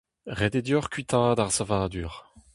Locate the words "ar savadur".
1.43-2.13